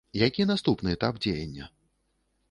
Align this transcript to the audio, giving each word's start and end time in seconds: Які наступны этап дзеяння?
Які 0.19 0.45
наступны 0.51 0.95
этап 0.95 1.19
дзеяння? 1.25 1.69